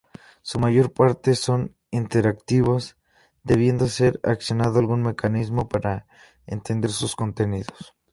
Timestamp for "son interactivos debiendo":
1.35-3.85